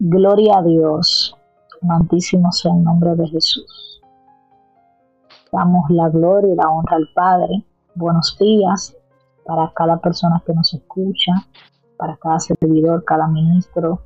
[0.00, 1.36] Gloria a Dios.
[1.82, 4.00] Amantísimo sea el nombre de Jesús.
[5.50, 7.64] Damos la gloria y la honra al Padre.
[7.96, 8.96] Buenos días
[9.44, 11.32] para cada persona que nos escucha,
[11.96, 14.00] para cada servidor, cada ministro,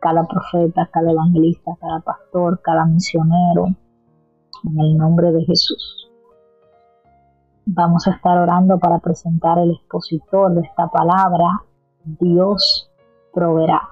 [0.00, 3.68] cada profeta, cada evangelista, cada pastor, cada misionero.
[4.64, 6.10] En el nombre de Jesús.
[7.64, 11.62] Vamos a estar orando para presentar el expositor de esta palabra.
[12.04, 12.90] Dios
[13.32, 13.91] proveerá.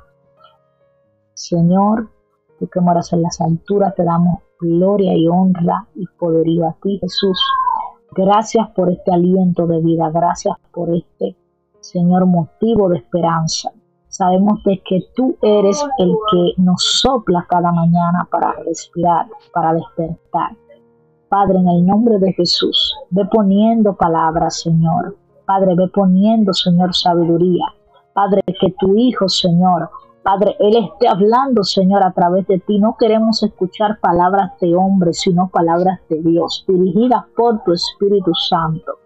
[1.40, 2.10] Señor,
[2.58, 6.98] tú que moras en las alturas, te damos gloria y honra y poderío a ti,
[7.00, 7.40] Jesús.
[8.14, 11.34] Gracias por este aliento de vida, gracias por este,
[11.80, 13.70] Señor, motivo de esperanza.
[14.08, 20.54] Sabemos de que tú eres el que nos sopla cada mañana para respirar, para despertar.
[21.30, 25.16] Padre, en el nombre de Jesús, ve poniendo palabras, Señor.
[25.46, 27.64] Padre, ve poniendo, Señor, sabiduría.
[28.12, 29.88] Padre, que tu Hijo, Señor,
[30.22, 32.78] Padre, Él esté hablando, Señor, a través de ti.
[32.78, 38.98] No queremos escuchar palabras de hombre, sino palabras de Dios, dirigidas por tu Espíritu Santo.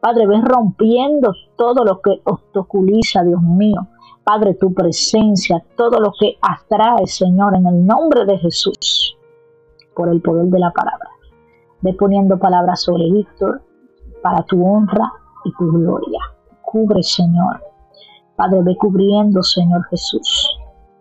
[0.00, 3.86] Padre, ves rompiendo todo lo que obstaculiza, Dios mío.
[4.24, 9.16] Padre, tu presencia, todo lo que atrae, Señor, en el nombre de Jesús,
[9.94, 11.10] por el poder de la palabra.
[11.82, 13.62] Ve poniendo palabras sobre Víctor
[14.22, 15.12] para tu honra
[15.44, 16.20] y tu gloria.
[16.62, 17.60] Cubre, Señor.
[18.36, 20.51] Padre, ve cubriendo, Señor Jesús.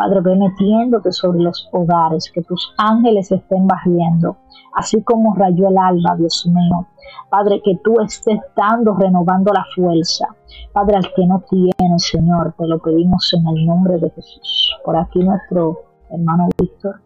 [0.01, 4.35] Padre, ve metiéndote sobre los hogares, que tus ángeles estén barriendo,
[4.73, 6.87] así como rayó el alba, Dios mío.
[7.29, 10.25] Padre, que tú estés dando, renovando la fuerza.
[10.73, 14.75] Padre, al que no tiene, Señor, te lo pedimos en el nombre de Jesús.
[14.83, 16.99] Por aquí nuestro hermano Víctor.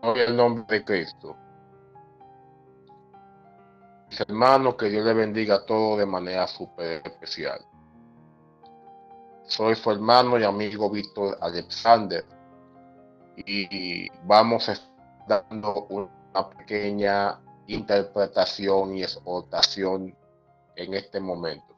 [0.00, 1.36] En el nombre de Cristo.
[4.10, 7.58] Mis hermanos, que Dios le bendiga a todos de manera súper especial.
[9.46, 12.24] Soy su hermano y amigo Víctor Alexander
[13.36, 14.90] y vamos a estar
[15.28, 20.16] dando una pequeña interpretación y exhortación
[20.74, 21.76] en este momento.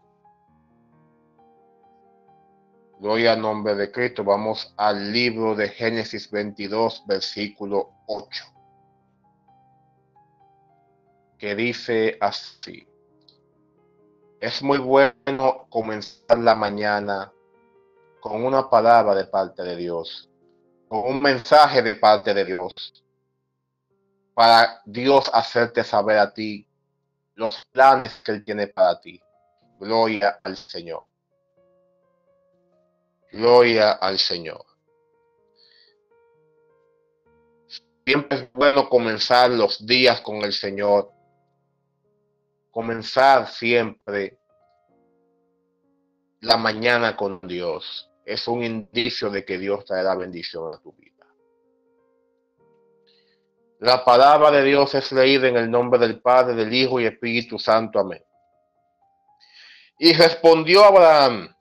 [3.01, 4.25] Gloria al nombre de Cristo.
[4.25, 8.45] Vamos al libro de Génesis 22, versículo 8,
[11.39, 12.89] que dice así.
[14.41, 17.33] Es muy bueno comenzar la mañana
[18.21, 20.29] con una palabra de parte de Dios,
[20.89, 23.05] con un mensaje de parte de Dios,
[24.35, 26.67] para Dios hacerte saber a ti
[27.35, 29.21] los planes que Él tiene para ti.
[29.79, 31.05] Gloria al Señor.
[33.31, 34.65] Gloria al Señor.
[38.05, 41.13] Siempre es bueno comenzar los días con el Señor.
[42.71, 44.39] Comenzar siempre
[46.41, 51.27] la mañana con Dios es un indicio de que Dios traerá bendición a tu vida.
[53.81, 57.59] La palabra de Dios es leída en el nombre del Padre, del Hijo y Espíritu
[57.59, 57.99] Santo.
[57.99, 58.23] Amén.
[59.99, 61.55] Y respondió Abraham,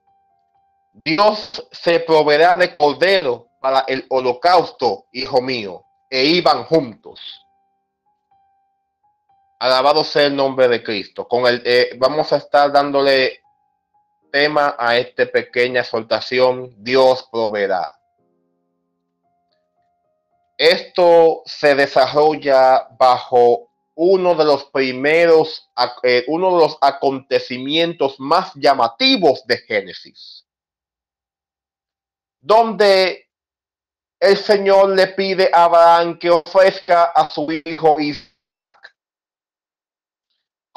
[1.05, 5.85] Dios se proveerá de cordero para el holocausto, hijo mío.
[6.09, 7.19] E iban juntos.
[9.59, 11.27] Alabado sea el nombre de Cristo.
[11.27, 13.41] Con el, eh, vamos a estar dándole
[14.31, 17.97] tema a esta pequeña exhortación, Dios proveerá.
[20.57, 25.69] Esto se desarrolla bajo uno de los primeros,
[26.03, 30.45] eh, uno de los acontecimientos más llamativos de Génesis,
[32.39, 33.27] donde
[34.19, 38.36] el Señor le pide a Abraham que ofrezca a su hijo Isaac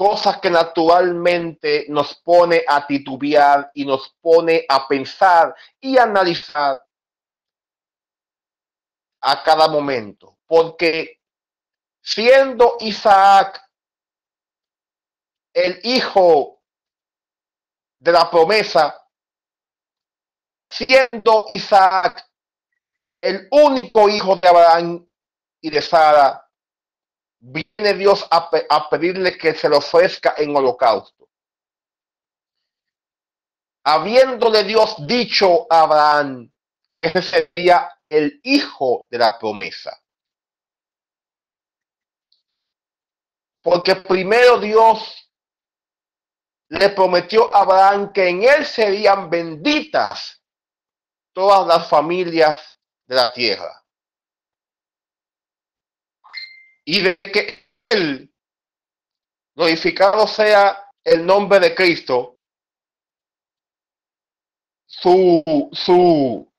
[0.00, 6.83] cosas que naturalmente nos pone a titubear y nos pone a pensar y analizar
[9.21, 10.38] a cada momento.
[10.47, 11.21] Porque
[12.00, 13.61] siendo Isaac
[15.53, 16.62] el hijo
[17.99, 19.06] de la promesa,
[20.71, 22.26] siendo Isaac
[23.20, 25.06] el único hijo de Abraham
[25.61, 26.50] y de Sara,
[27.40, 31.28] viene Dios a, pedirle que se lo ofrezca en holocausto.
[33.84, 36.52] Habiéndole Dios dicho a Abraham
[37.00, 39.98] que ese sería el hijo de la promesa.
[43.62, 45.31] Porque primero Dios
[46.69, 50.43] le prometió a Abraham que en él serían benditas
[51.32, 53.80] todas las familias de la tierra
[56.92, 58.34] y de que Él,
[59.54, 62.37] glorificado sea el nombre de Cristo,
[64.87, 65.40] su,
[65.70, 66.52] su,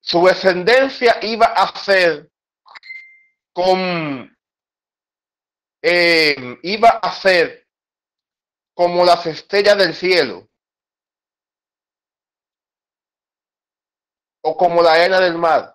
[0.00, 2.28] su descendencia iba a ser
[3.52, 4.36] con
[5.80, 7.68] eh, iba a ser
[8.74, 10.48] como las estrellas del cielo
[14.42, 15.71] o como la arena del mar.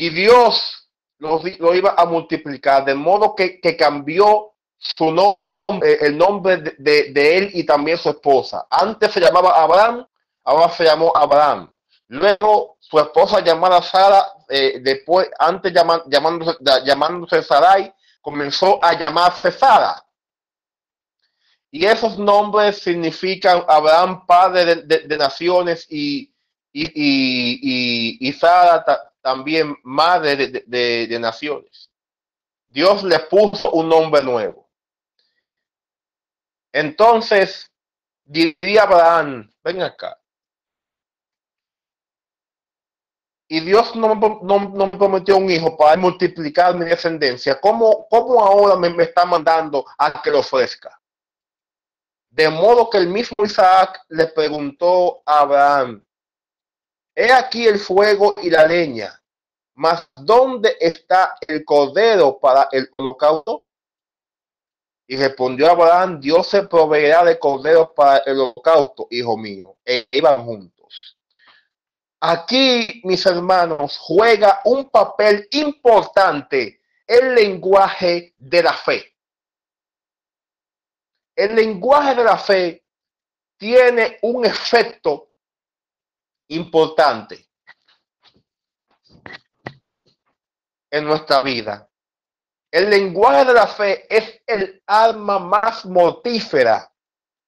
[0.00, 0.88] Y Dios
[1.18, 7.50] lo, iba a multiplicar, de modo que, cambió su nombre, el nombre de, de, él
[7.52, 8.66] y también su esposa.
[8.70, 10.06] Antes se llamaba Abraham,
[10.42, 11.70] ahora se llamó Abraham.
[12.08, 17.92] Luego su esposa llamada Sara, eh, después, antes llamándose, llamándose Sarai,
[18.22, 20.02] comenzó a llamarse Sara.
[21.70, 26.32] Y esos nombres significan Abraham, padre de, naciones, y,
[26.72, 31.90] y, y, y Sara también madre de, naciones.
[32.68, 34.68] Dios le puso un nombre nuevo.
[36.72, 37.70] Entonces,
[38.24, 40.16] diría Abraham, ven acá.
[43.48, 47.60] Y Dios no, me prometió un hijo para multiplicar mi descendencia.
[47.60, 51.00] ¿Cómo, cómo ahora me, me está mandando a que lo ofrezca?
[52.30, 56.04] De modo que el mismo Isaac le preguntó a Abraham,
[57.14, 59.22] he aquí el fuego y la leña,
[59.74, 63.64] mas ¿dónde está el cordero para el holocausto?
[65.06, 69.76] Y respondió Abraham, Dios se proveerá de corderos para el holocausto, hijo mío.
[69.84, 71.16] E iban juntos.
[72.20, 79.10] Aquí, mis hermanos, juega un papel importante el lenguaje de la fe
[81.40, 82.84] el lenguaje de la fe
[83.56, 85.29] tiene un efecto
[86.50, 87.48] importante
[90.90, 91.88] en nuestra vida.
[92.70, 96.92] El lenguaje de la fe es el arma más mortífera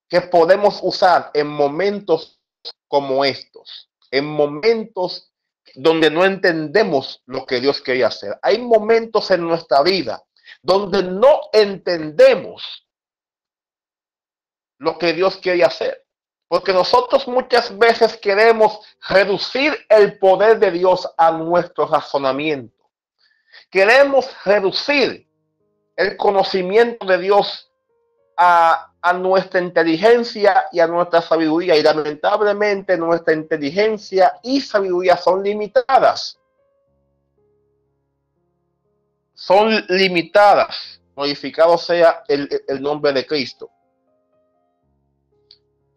[0.08, 2.40] que podemos usar en momentos
[2.88, 5.32] como estos, en momentos
[5.74, 8.38] donde no entendemos lo que Dios quería hacer.
[8.42, 10.22] Hay momentos en nuestra vida
[10.60, 12.86] donde no entendemos
[14.78, 16.01] lo que Dios quiere hacer.
[16.52, 18.78] Porque nosotros muchas veces queremos
[19.08, 22.76] reducir el poder de Dios a nuestro razonamiento.
[23.70, 25.26] Queremos reducir
[25.96, 27.72] el conocimiento de Dios
[28.36, 31.74] a, nuestra inteligencia y a nuestra sabiduría.
[31.74, 36.38] Y lamentablemente nuestra inteligencia y sabiduría son limitadas.
[39.32, 41.00] Son limitadas.
[41.16, 43.70] Modificado sea el nombre de Cristo.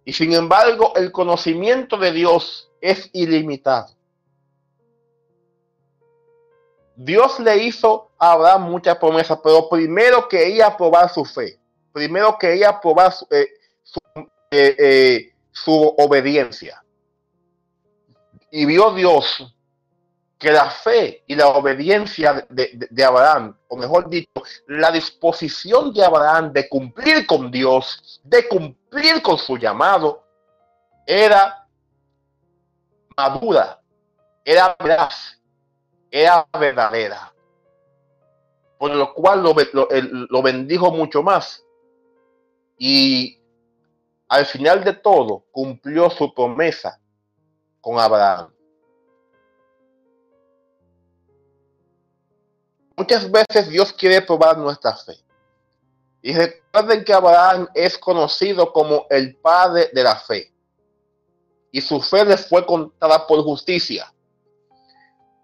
[0.06, 3.90] Y sin embargo, el conocimiento de Dios es ilimitado.
[6.96, 11.60] Dios le hizo a Abraham muchas promesas, pero primero quería probar su fe.
[11.92, 13.48] Primero quería probar su, eh,
[14.52, 16.84] eh, eh, su obediencia.
[18.52, 19.55] Y vio Dios
[20.46, 26.54] que la fe y la obediencia de, Abraham, o mejor dicho, la disposición de Abraham
[26.54, 30.24] de cumplir con Dios, de cumplir con su llamado,
[31.08, 31.68] era
[33.18, 33.82] madura,
[34.44, 35.42] era veraz,
[36.12, 37.34] era verdadera.
[38.78, 39.56] Por lo cual lo,
[40.30, 41.66] lo bendijo mucho más.
[42.78, 43.42] Y
[44.28, 47.00] al final de todo cumplió su promesa
[47.82, 48.55] con Abraham.
[52.98, 55.18] Muchas veces Dios quiere probar nuestra fe.
[56.22, 60.52] Y recuerden que Abraham es conocido como el padre de la fe.
[61.72, 64.12] Y su fe le fue contada por justicia.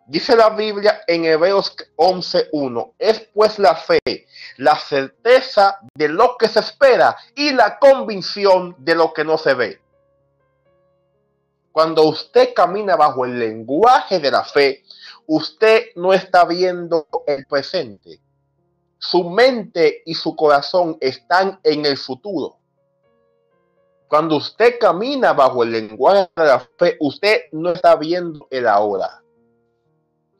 [0.07, 3.99] Dice la Biblia en Hebreos 11.1, es pues la fe,
[4.57, 9.53] la certeza de lo que se espera y la convicción de lo que no se
[9.53, 9.81] ve.
[11.71, 14.83] Cuando usted camina bajo el lenguaje de la fe,
[15.27, 18.19] usted no está viendo el presente.
[18.97, 22.57] Su mente y su corazón están en el futuro.
[24.07, 29.23] Cuando usted camina bajo el lenguaje de la fe, usted no está viendo el ahora.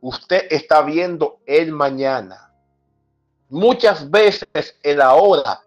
[0.02, 2.54] Usted está viendo el mañana.
[3.48, 5.62] Muchas veces el ahora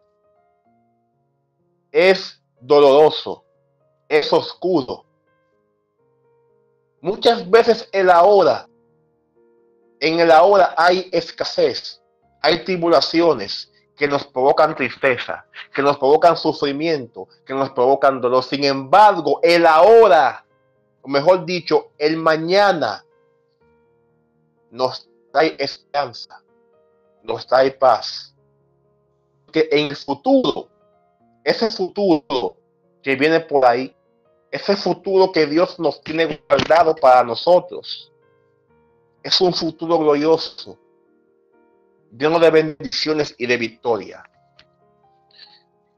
[1.91, 3.45] es doloroso,
[4.09, 5.07] es oscuro.
[7.05, 8.67] Muchas veces el ahora
[10.01, 12.03] en el ahora hay escasez,
[12.41, 15.45] hay tribulaciones que nos provocan tristeza,
[15.75, 18.43] que nos provocan sufrimiento, que nos provocan dolor.
[18.43, 20.47] Sin embargo, el ahora,
[21.03, 23.05] o mejor dicho, el mañana,
[24.71, 26.43] nos trae esperanza,
[27.23, 28.35] nos trae paz.
[29.53, 30.71] Que en el futuro,
[31.45, 32.57] ese futuro
[33.03, 33.95] que viene por ahí,
[34.55, 38.13] ese futuro que Dios nos tiene guardado para nosotros
[39.21, 40.79] es un futuro glorioso,
[42.17, 44.23] lleno de bendiciones y de victoria.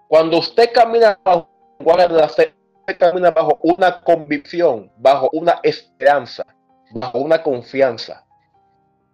[0.09, 2.55] Cuando usted camina bajo la fe,
[2.99, 6.47] camina bajo una convicción, bajo una esperanza,
[6.93, 8.25] bajo una confianza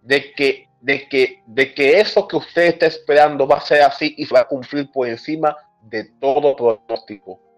[0.03, 4.15] de que, de que, de que eso que usted está esperando va a ser así
[4.17, 7.52] y va a cumplir por encima de todo pronóstico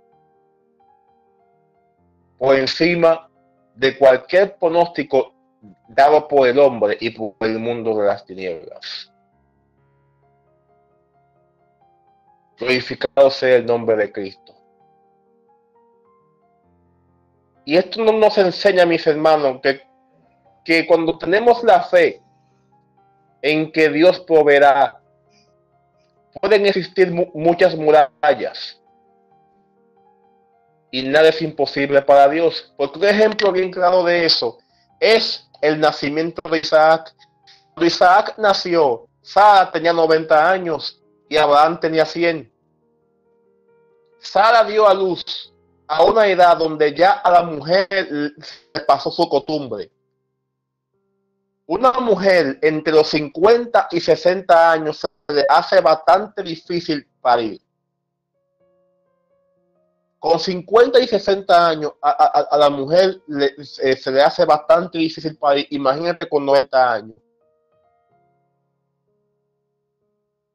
[2.38, 3.30] por encima
[3.76, 5.34] de cualquier pronóstico
[5.88, 9.12] dado por el hombre y por el mundo de las tinieblas.
[12.58, 14.54] Glorificado sea el nombre de Cristo.
[17.66, 19.82] Y esto no nos enseña, mis hermanos, que,
[20.64, 22.22] que cuando tenemos la fe
[23.42, 25.02] en que Dios proveerá,
[26.40, 28.82] pueden existir muchas murallas,
[30.92, 32.74] y nada es imposible para Dios.
[32.78, 34.58] Porque un ejemplo bien claro de eso
[35.00, 37.14] es el nacimiento de Isaac.
[37.74, 42.52] Cuando Isaac nació, Sara tenía 90 años y Abraham tenía 100.
[44.20, 45.54] Sara dio a luz
[45.88, 49.92] a una edad donde ya a la mujer le pasó su costumbre.
[51.68, 57.65] Una mujer entre los 50 y 60 años se le hace bastante difícil parir
[60.26, 65.60] con 50 y 60 años a, la mujer eh, se le hace bastante difícil para
[65.60, 65.68] ir.
[65.70, 67.16] Imagínate con 90 años.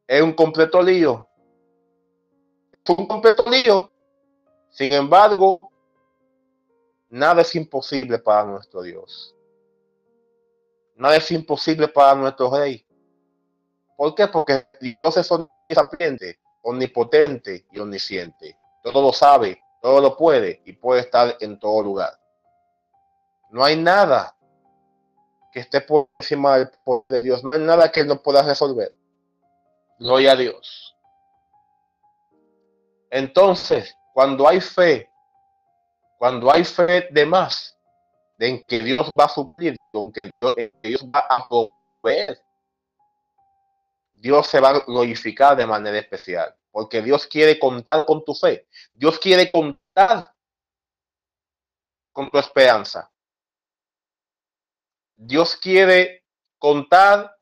[0.08, 1.24] Es un completo lío.
[2.84, 3.92] Es un completo lío.
[4.70, 5.60] Sin embargo,
[7.08, 9.36] nada es imposible para nuestro Dios.
[10.96, 12.84] Nada es imposible para nuestro rey.
[13.96, 14.26] ¿Por qué?
[14.26, 21.02] Porque Dios es omnisciente, omnipotente y omnisciente todo lo sabe, todo lo puede y puede
[21.02, 22.18] estar en todo lugar.
[23.50, 24.36] No hay nada
[25.52, 28.94] que esté por encima del poder de Dios, no hay nada que no pueda resolver.
[29.98, 30.96] Gloria a Dios.
[33.10, 35.10] Entonces, cuando hay fe,
[36.18, 37.76] cuando hay fe de más,
[38.38, 39.76] de en que Dios va a suplir,
[40.52, 42.40] que Dios va a proveer,
[44.14, 48.68] Dios se va a glorificar de manera especial porque Dios quiere contar con tu fe.
[48.92, 50.34] Dios quiere contar
[52.12, 53.10] con tu esperanza.
[55.16, 56.24] Dios quiere
[56.58, 57.36] contar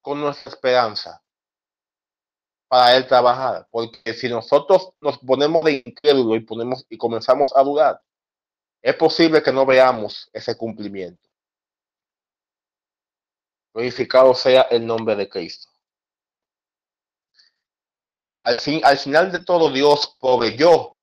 [0.00, 1.22] con nuestra esperanza
[2.66, 7.62] para él trabajar, porque si nosotros nos ponemos de incrédulo y ponemos y comenzamos a
[7.62, 8.02] dudar,
[8.82, 11.28] es posible que no veamos ese cumplimiento.
[13.72, 15.77] Glorificado sea el nombre de Cristo
[18.44, 20.96] al, fin, al final de todo Dios proveyó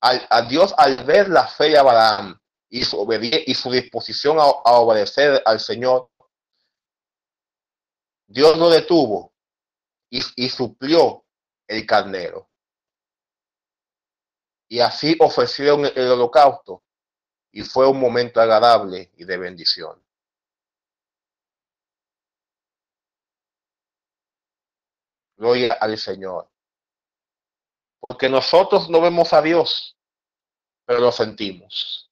[0.00, 3.08] a Dios al ver la fe de Abraham y su,
[3.46, 6.10] y su disposición a, obedecer al Señor,
[8.26, 9.32] Dios lo detuvo
[10.10, 11.24] y, y suplió
[11.68, 12.50] el carnero.
[14.68, 16.82] Y así ofrecieron el holocausto
[17.52, 20.04] y fue un momento agradable y de bendición.
[25.36, 26.50] Gloria al Señor.
[28.06, 29.96] Porque nosotros no vemos a Dios,
[30.84, 32.10] pero lo sentimos.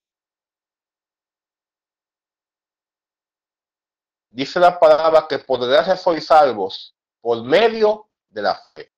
[4.31, 8.91] Dice la palabra que podrás ser salvos por medio de la fe.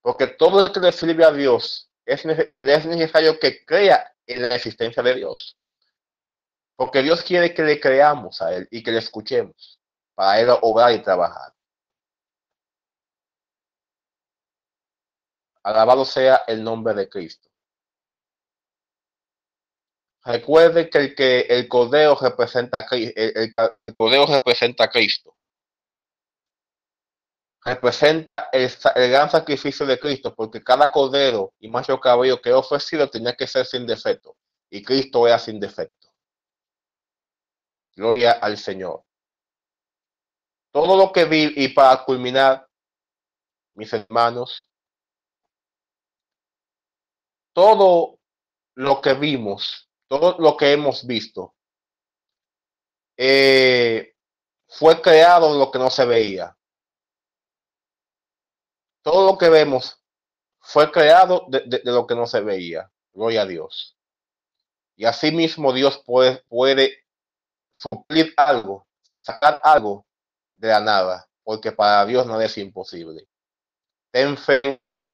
[0.00, 4.54] Porque todo el que le sirve a Dios es, es necesario que crea en la
[4.54, 5.58] existencia de Dios.
[6.76, 9.80] Porque Dios quiere que le creamos a Él y que le escuchemos
[10.14, 11.55] para Él obrar y trabajar.
[15.66, 17.50] Alabado sea el nombre de Cristo.
[20.24, 23.54] Recuerde que el, que el cordero representa el, el,
[23.96, 25.36] cordero representa a Cristo.
[27.64, 28.70] Representa el,
[29.10, 33.66] gran sacrificio de Cristo, porque cada cordero y macho cabello que ofrecido tenía que ser
[33.66, 34.36] sin defecto.
[34.70, 36.12] Y Cristo era sin defecto.
[37.96, 39.02] Gloria al Señor.
[40.70, 42.68] Todo lo que vi, y para culminar,
[43.74, 44.62] mis hermanos,
[47.56, 48.18] todo
[48.74, 51.54] lo que vimos, todo lo que hemos visto,
[53.16, 54.14] eh,
[54.68, 56.54] fue creado lo que no se veía.
[59.00, 59.98] Todo lo que vemos
[60.60, 62.92] fue creado de, lo que no se veía.
[63.14, 63.96] Gloria a Dios.
[64.94, 67.06] Y así mismo Dios puede, puede
[67.78, 68.86] suplir algo,
[69.22, 70.06] sacar algo
[70.56, 73.26] de la nada, porque para Dios nada es imposible.
[74.10, 74.60] Ten fe,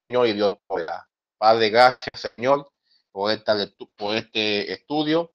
[0.08, 1.08] Señor, y Dios podrá.
[1.42, 2.70] Padre, gracias, Señor.
[3.10, 3.56] por, esta,
[3.96, 5.32] por este estudio.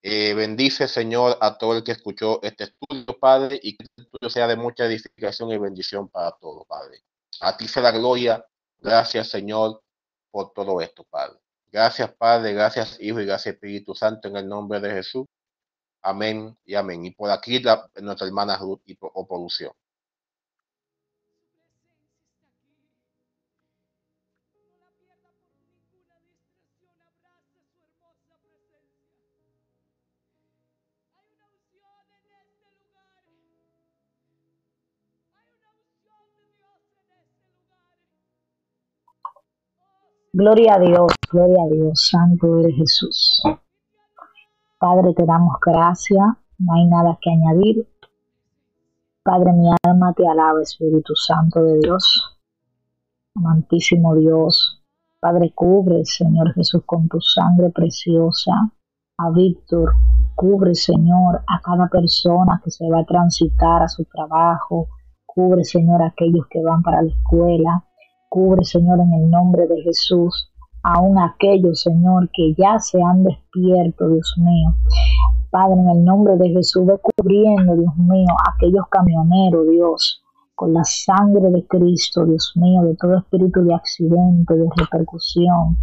[0.00, 4.30] Eh, bendice, Señor, a todo el que escuchó este estudio, Padre, y que este estudio
[4.30, 7.02] sea de mucha edificación y bendición para todos, Padre.
[7.40, 8.46] A ti sea la gloria.
[8.78, 9.82] Gracias, Señor,
[10.30, 11.40] por todo esto, Padre.
[11.66, 15.26] Gracias, Padre, gracias, Hijo, y gracias, Espíritu Santo, en el nombre de Jesús.
[16.02, 17.04] Amén y amén.
[17.06, 19.72] Y por aquí la, nuestra hermana Ruth y por, producción.
[40.36, 43.40] Gloria a Dios, gloria a Dios, Santo eres Jesús.
[44.80, 46.26] Padre, te damos gracias,
[46.58, 47.86] no hay nada que añadir.
[49.22, 52.36] Padre, mi alma te alaba, Espíritu Santo de Dios.
[53.36, 54.82] Amantísimo Dios,
[55.20, 58.72] Padre, cubre, Señor Jesús, con tu sangre preciosa
[59.18, 59.94] a Víctor.
[60.34, 64.88] Cubre, Señor, a cada persona que se va a transitar a su trabajo.
[65.24, 67.84] Cubre, Señor, a aquellos que van para la escuela.
[68.34, 70.50] Cubre, Señor, en el nombre de Jesús,
[70.82, 74.74] aún aquellos, Señor, que ya se han despierto, Dios mío.
[75.50, 80.24] Padre, en el nombre de Jesús, ve cubriendo, Dios mío, aquellos camioneros, Dios,
[80.56, 85.76] con la sangre de Cristo, Dios mío, de todo espíritu de accidente, de repercusión.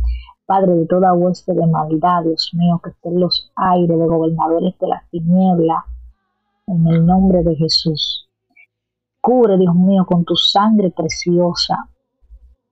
[0.45, 4.87] Padre, de toda hueste de maldad, Dios mío, que estén los aires de gobernadores de
[4.89, 5.85] las tinieblas,
[6.67, 8.27] en el nombre de Jesús.
[9.21, 11.87] Cubre, Dios mío, con tu sangre preciosa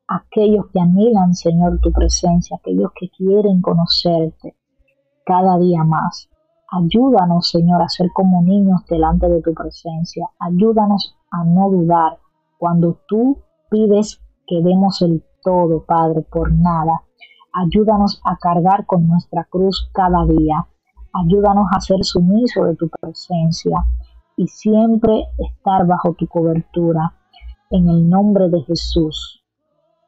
[0.09, 4.55] aquellos que anhelan, Señor, tu presencia, aquellos que quieren conocerte
[5.23, 6.29] cada día más.
[6.71, 10.27] Ayúdanos, Señor, a ser como niños delante de tu presencia.
[10.39, 12.17] Ayúdanos a no dudar
[12.57, 13.37] cuando tú
[13.69, 17.03] pides que demos el todo, Padre, por nada.
[17.53, 20.67] Ayúdanos a cargar con nuestra cruz cada día.
[21.13, 23.85] Ayúdanos a ser sumisos de tu presencia
[24.35, 27.13] y siempre estar bajo tu cobertura.
[27.69, 29.38] En el nombre de Jesús.